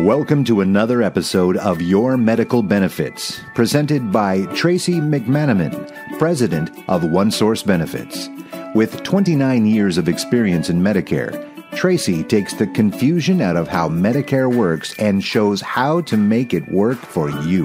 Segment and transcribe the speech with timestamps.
[0.00, 7.64] Welcome to another episode of Your Medical Benefits, presented by Tracy McManaman, President of OneSource
[7.64, 8.28] Benefits.
[8.74, 11.42] With 29 years of experience in Medicare,
[11.74, 16.70] Tracy takes the confusion out of how Medicare works and shows how to make it
[16.70, 17.64] work for you.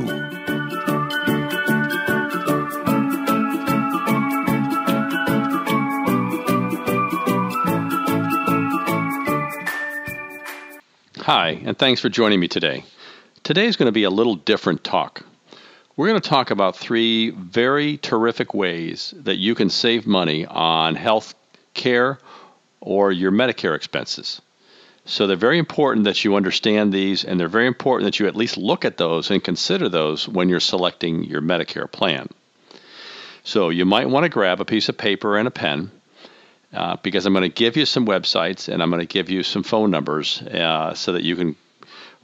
[11.33, 12.83] Hi, and thanks for joining me today.
[13.41, 15.23] Today is going to be a little different talk.
[15.95, 20.95] We're going to talk about three very terrific ways that you can save money on
[20.95, 21.33] health
[21.73, 22.19] care
[22.81, 24.41] or your Medicare expenses.
[25.05, 28.35] So they're very important that you understand these, and they're very important that you at
[28.35, 32.27] least look at those and consider those when you're selecting your Medicare plan.
[33.45, 35.91] So you might want to grab a piece of paper and a pen
[36.73, 39.43] uh, because I'm going to give you some websites and I'm going to give you
[39.43, 41.55] some phone numbers uh, so that you can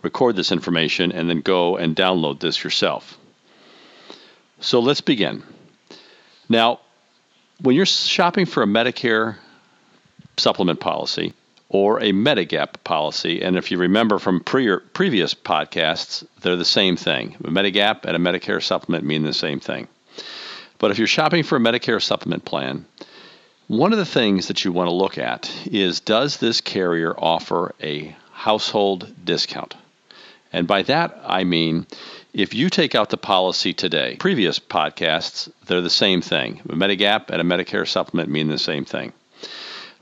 [0.02, 3.18] record this information and then go and download this yourself.
[4.60, 5.44] So let's begin.
[6.50, 6.80] Now,
[7.62, 9.36] when you're shopping for a Medicare
[10.38, 11.34] supplement policy
[11.70, 16.96] or a Medigap policy, and if you remember from pre- previous podcasts, they're the same
[16.96, 17.36] thing.
[17.44, 19.88] A Medigap and a Medicare supplement mean the same thing.
[20.80, 22.86] But if you're shopping for a Medicare supplement plan,
[23.68, 27.76] one of the things that you want to look at is does this carrier offer
[27.82, 29.76] a household discount?
[30.54, 31.86] And by that, I mean
[32.34, 36.62] if you take out the policy today, previous podcasts, they're the same thing.
[36.70, 39.12] A Medigap and a Medicare supplement mean the same thing.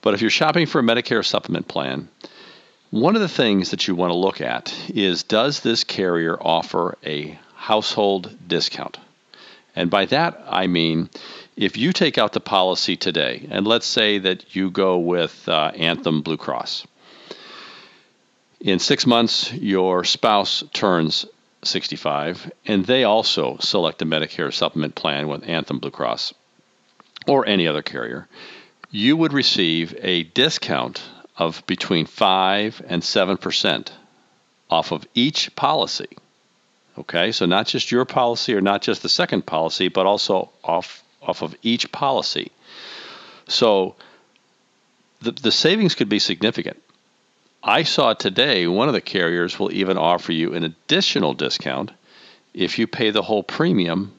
[0.01, 2.09] But if you're shopping for a Medicare supplement plan,
[2.91, 6.97] one of the things that you want to look at is does this carrier offer
[7.03, 8.99] a household discount?
[9.75, 11.09] And by that, I mean
[11.55, 15.71] if you take out the policy today, and let's say that you go with uh,
[15.75, 16.85] Anthem Blue Cross,
[18.59, 21.25] in six months, your spouse turns
[21.63, 26.33] 65, and they also select a Medicare supplement plan with Anthem Blue Cross
[27.27, 28.27] or any other carrier,
[28.91, 31.01] you would receive a discount
[31.37, 33.91] of between 5 and 7%
[34.69, 36.17] off of each policy.
[36.97, 41.03] Okay, so not just your policy or not just the second policy, but also off
[41.25, 42.51] off of each policy.
[43.47, 43.95] So
[45.21, 46.81] the, the savings could be significant.
[47.63, 51.91] I saw today one of the carriers will even offer you an additional discount
[52.53, 54.13] if you pay the whole premium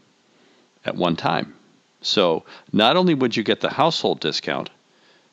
[0.84, 1.54] at one time.
[2.02, 4.70] So not only would you get the household discount,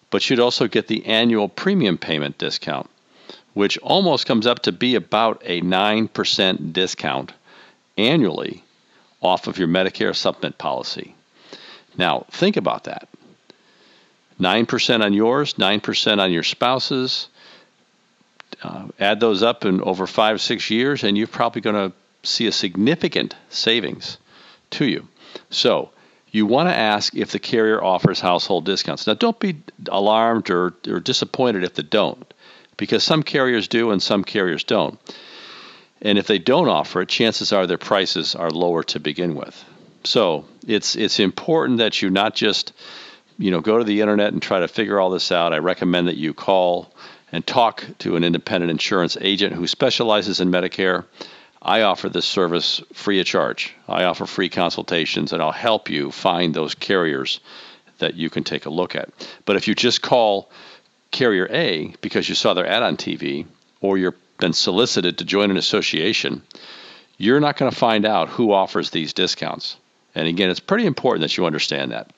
[0.10, 2.90] but you'd also get the annual premium payment discount,
[3.54, 7.34] which almost comes up to be about a 9% discount
[7.98, 8.64] annually
[9.22, 11.16] off of your Medicare supplement policy.
[11.98, 13.08] Now, think about that
[14.40, 17.28] 9% on yours, 9% on your spouse's.
[18.62, 21.96] Uh, add those up in over five, six years, and you're probably going to
[22.28, 24.18] see a significant savings
[24.72, 25.08] to you.
[25.50, 25.90] So,
[26.34, 29.06] you want to ask if the carrier offers household discounts.
[29.06, 32.34] Now, don't be alarmed or, or disappointed if they don't,
[32.76, 35.00] because some carriers do and some carriers don't.
[36.02, 39.64] And if they don't offer it, chances are their prices are lower to begin with.
[40.04, 42.74] So it's it's important that you not just
[43.38, 45.54] you know go to the internet and try to figure all this out.
[45.54, 46.94] I recommend that you call
[47.32, 51.06] and talk to an independent insurance agent who specializes in Medicare.
[51.62, 53.74] I offer this service free of charge.
[53.88, 57.40] I offer free consultations and I'll help you find those carriers
[58.00, 59.10] that you can take a look at.
[59.46, 60.52] But if you just call
[61.12, 63.46] carrier A because you saw their ad on TV
[63.80, 66.42] or you've been solicited to join an association,
[67.18, 69.78] you're not going to find out who offers these discounts.
[70.16, 72.12] And again, it's pretty important that you understand that.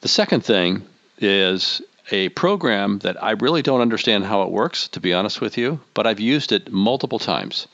[0.00, 0.82] The second thing
[1.18, 5.56] is a program that I really don't understand how it works, to be honest with
[5.56, 7.66] you, but I've used it multiple times.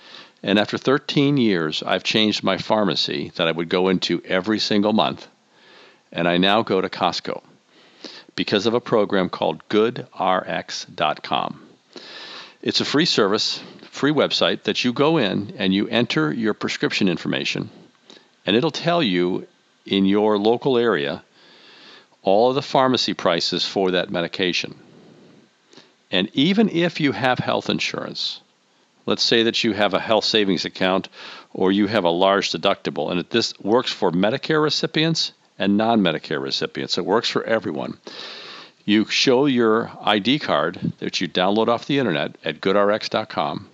[0.42, 4.92] And after 13 years, I've changed my pharmacy that I would go into every single
[4.92, 5.26] month.
[6.12, 7.42] And I now go to Costco
[8.36, 11.60] because of a program called GoodRx.com.
[12.62, 17.08] It's a free service, free website that you go in and you enter your prescription
[17.08, 17.70] information
[18.48, 19.46] and it'll tell you
[19.84, 21.22] in your local area
[22.22, 24.74] all of the pharmacy prices for that medication.
[26.10, 28.40] And even if you have health insurance,
[29.04, 31.10] let's say that you have a health savings account
[31.52, 36.40] or you have a large deductible, and this works for Medicare recipients and non Medicare
[36.40, 37.98] recipients, it works for everyone.
[38.86, 43.68] You show your ID card that you download off the internet at goodrx.com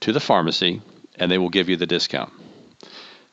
[0.00, 0.80] to the pharmacy,
[1.16, 2.32] and they will give you the discount.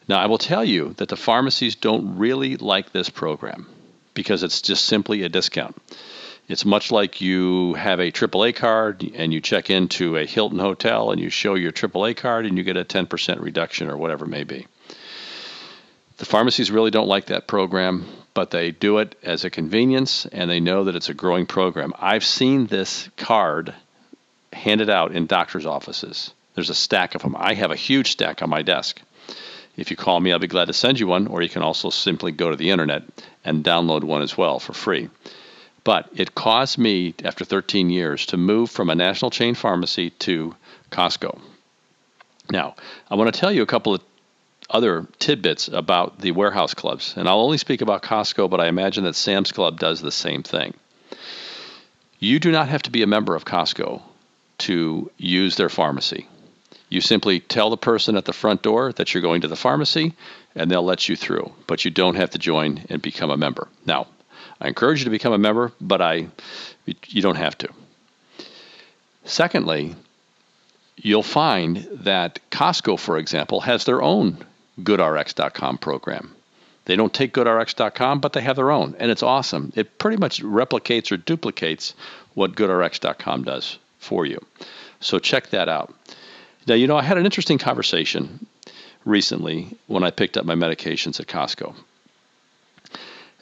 [0.07, 3.67] Now, I will tell you that the pharmacies don't really like this program
[4.13, 5.75] because it's just simply a discount.
[6.49, 11.11] It's much like you have a AAA card and you check into a Hilton hotel
[11.11, 14.29] and you show your AAA card and you get a 10% reduction or whatever it
[14.29, 14.67] may be.
[16.17, 20.49] The pharmacies really don't like that program, but they do it as a convenience and
[20.49, 21.93] they know that it's a growing program.
[21.97, 23.73] I've seen this card
[24.51, 26.33] handed out in doctor's offices.
[26.55, 27.35] There's a stack of them.
[27.37, 29.01] I have a huge stack on my desk.
[29.75, 31.89] If you call me, I'll be glad to send you one, or you can also
[31.89, 33.03] simply go to the internet
[33.43, 35.09] and download one as well for free.
[35.83, 40.55] But it caused me, after 13 years, to move from a national chain pharmacy to
[40.91, 41.39] Costco.
[42.49, 42.75] Now,
[43.09, 44.01] I want to tell you a couple of
[44.69, 49.03] other tidbits about the warehouse clubs, and I'll only speak about Costco, but I imagine
[49.05, 50.73] that Sam's Club does the same thing.
[52.19, 54.01] You do not have to be a member of Costco
[54.59, 56.27] to use their pharmacy.
[56.93, 60.13] You simply tell the person at the front door that you're going to the pharmacy,
[60.53, 61.51] and they'll let you through.
[61.65, 63.67] But you don't have to join and become a member.
[63.83, 64.05] Now,
[64.61, 66.27] I encourage you to become a member, but I,
[67.07, 67.69] you don't have to.
[69.25, 69.95] Secondly,
[70.95, 74.37] you'll find that Costco, for example, has their own
[74.79, 76.35] GoodRx.com program.
[76.85, 79.73] They don't take GoodRx.com, but they have their own, and it's awesome.
[79.75, 81.95] It pretty much replicates or duplicates
[82.35, 84.45] what GoodRx.com does for you.
[84.99, 85.91] So check that out.
[86.65, 88.45] Now, you know, I had an interesting conversation
[89.05, 91.75] recently when I picked up my medications at Costco.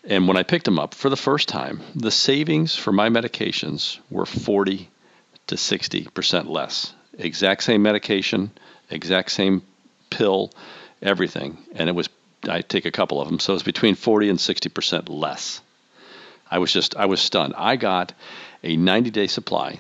[0.04, 4.00] And when I picked them up for the first time, the savings for my medications
[4.10, 4.90] were 40
[5.48, 6.94] to 60% less.
[7.18, 8.50] Exact same medication,
[8.90, 9.62] exact same
[10.10, 10.52] pill,
[11.02, 11.58] everything.
[11.76, 12.10] And it was,
[12.50, 15.62] I take a couple of them, so it's between 40 and 60% less.
[16.50, 17.54] I was just, I was stunned.
[17.56, 18.14] I got
[18.64, 19.80] a 90 day supply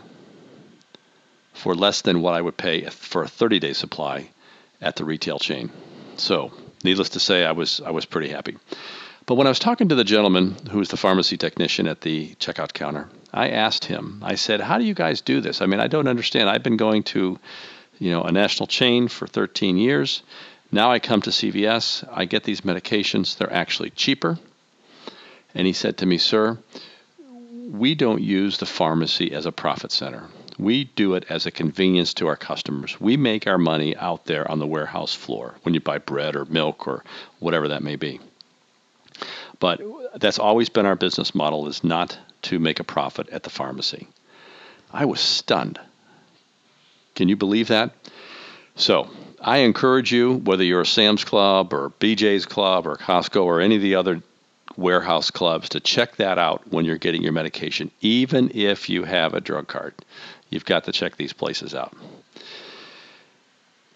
[1.53, 4.29] for less than what I would pay for a 30 day supply
[4.81, 5.71] at the retail chain.
[6.17, 6.51] So,
[6.83, 8.57] needless to say, I was I was pretty happy.
[9.25, 12.33] But when I was talking to the gentleman who was the pharmacy technician at the
[12.35, 14.21] checkout counter, I asked him.
[14.23, 15.61] I said, "How do you guys do this?
[15.61, 16.49] I mean, I don't understand.
[16.49, 17.39] I've been going to,
[17.99, 20.23] you know, a national chain for 13 years.
[20.71, 22.03] Now I come to CVS.
[22.11, 23.37] I get these medications.
[23.37, 24.37] They're actually cheaper."
[25.53, 26.57] And he said to me, "Sir,
[27.69, 30.27] we don't use the pharmacy as a profit center.
[30.61, 33.01] We do it as a convenience to our customers.
[33.01, 36.45] We make our money out there on the warehouse floor when you buy bread or
[36.45, 37.03] milk or
[37.39, 38.19] whatever that may be.
[39.59, 39.81] But
[40.19, 44.07] that's always been our business model is not to make a profit at the pharmacy.
[44.93, 45.79] I was stunned.
[47.15, 47.95] Can you believe that?
[48.75, 49.09] So,
[49.39, 53.77] I encourage you, whether you're a Sam's Club or BJ's Club or Costco or any
[53.77, 54.21] of the other
[54.81, 59.33] warehouse clubs, to check that out when you're getting your medication, even if you have
[59.33, 59.93] a drug card
[60.51, 61.95] you've got to check these places out.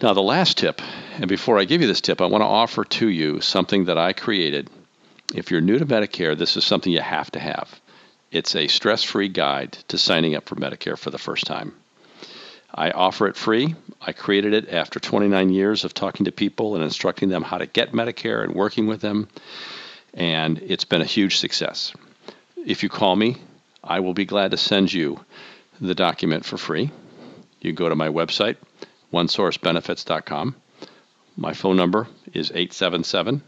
[0.01, 0.81] Now, the last tip,
[1.13, 3.97] and before I give you this tip, I want to offer to you something that
[3.97, 4.69] I created.
[5.33, 7.79] If you're new to Medicare, this is something you have to have.
[8.31, 11.73] It's a stress free guide to signing up for Medicare for the first time.
[12.73, 13.75] I offer it free.
[14.01, 17.65] I created it after 29 years of talking to people and instructing them how to
[17.65, 19.29] get Medicare and working with them,
[20.15, 21.93] and it's been a huge success.
[22.65, 23.37] If you call me,
[23.83, 25.19] I will be glad to send you
[25.79, 26.89] the document for free.
[27.61, 28.55] You go to my website,
[29.13, 30.55] onesourcebenefits.com.
[31.37, 33.43] My phone number is 877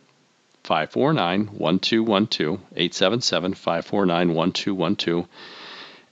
[0.64, 2.60] 549 1212.
[2.76, 5.28] 877 549 1212.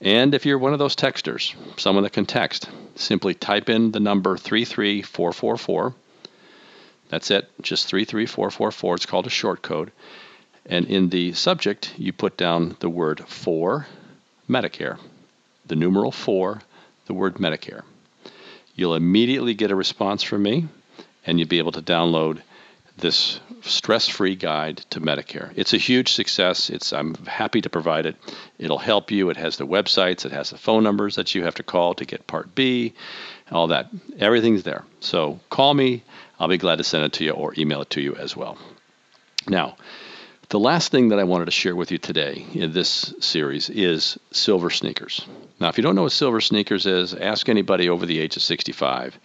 [0.00, 4.00] And if you're one of those texters, someone that can text, simply type in the
[4.00, 5.94] number 33444.
[7.08, 8.94] That's it, just 33444.
[8.94, 9.92] It's called a short code.
[10.68, 13.86] And in the subject, you put down the word for
[14.48, 14.98] Medicare
[15.66, 16.60] the numeral 4,
[17.06, 17.82] the word Medicare.
[18.74, 20.68] You'll immediately get a response from me,
[21.26, 22.40] and you'll be able to download
[22.98, 25.52] this stress-free guide to Medicare.
[25.56, 26.70] It's a huge success.
[26.70, 28.16] It's I'm happy to provide it.
[28.58, 29.28] It'll help you.
[29.28, 32.04] It has the websites, it has the phone numbers that you have to call to
[32.04, 32.94] get Part B,
[33.50, 33.88] all that.
[34.18, 34.84] Everything's there.
[35.00, 36.02] So call me.
[36.38, 38.58] I'll be glad to send it to you or email it to you as well.
[39.48, 39.76] Now,
[40.48, 44.16] the last thing that I wanted to share with you today in this series is
[44.30, 45.26] silver sneakers.
[45.58, 48.42] Now, if you don't know what silver sneakers is, ask anybody over the age of
[48.42, 49.18] 65.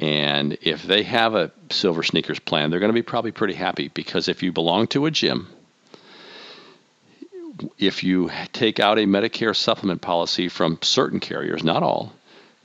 [0.00, 3.88] And if they have a silver sneakers plan, they're going to be probably pretty happy
[3.88, 5.48] because if you belong to a gym,
[7.78, 12.12] if you take out a Medicare supplement policy from certain carriers, not all,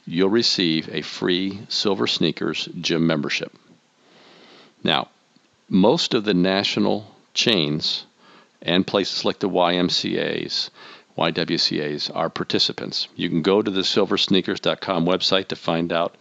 [0.06, 3.54] you'll receive a free silver sneakers gym membership.
[4.84, 5.10] Now,
[5.70, 8.06] most of the national chains
[8.62, 10.70] and places like the YMCA's,
[11.18, 13.08] YWCA's are participants.
[13.16, 16.16] You can go to the silversneakers.com website to find out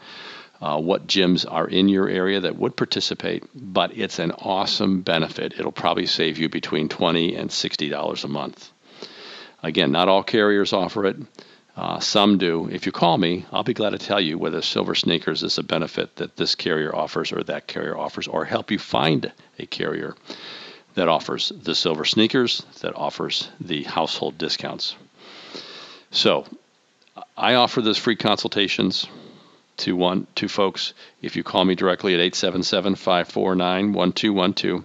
[0.61, 5.55] uh, what gyms are in your area that would participate, but it's an awesome benefit.
[5.59, 8.71] It'll probably save you between 20 and $60 a month.
[9.63, 11.17] Again, not all carriers offer it.
[11.77, 12.69] Uh, some do.
[12.71, 15.63] If you call me, I'll be glad to tell you whether Silver Sneakers is a
[15.63, 20.15] benefit that this carrier offers or that carrier offers, or help you find a carrier
[20.95, 24.97] that offers the Silver Sneakers, that offers the household discounts.
[26.11, 26.47] So,
[27.37, 29.07] I offer those free consultations
[29.79, 30.95] to one to folks.
[31.23, 34.85] If you call me directly at 877-549-1212,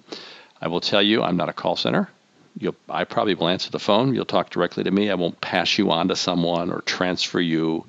[0.61, 2.09] I will tell you I'm not a call center.
[2.57, 4.15] You'll, I probably will answer the phone.
[4.15, 5.09] You'll talk directly to me.
[5.09, 7.85] I won't pass you on to someone or transfer you.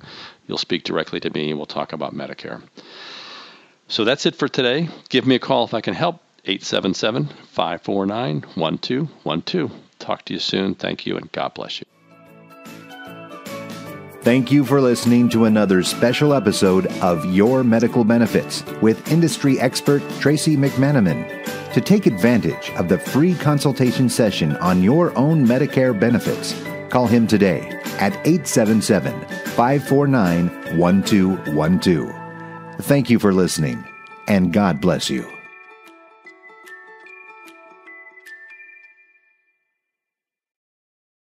[0.47, 2.61] You'll speak directly to me and we'll talk about Medicare.
[3.87, 4.89] So that's it for today.
[5.07, 6.21] Give me a call if I can help.
[6.47, 9.71] 877 549 1212.
[9.99, 10.75] Talk to you soon.
[10.75, 11.85] Thank you and God bless you.
[14.21, 20.01] Thank you for listening to another special episode of Your Medical Benefits with industry expert
[20.19, 21.45] Tracy McManaman.
[21.73, 27.25] To take advantage of the free consultation session on your own Medicare benefits, call him
[27.25, 27.61] today
[27.99, 29.13] at 877
[29.55, 32.81] 549 1212.
[32.81, 33.81] Thank you for listening,
[34.27, 35.36] and God bless you.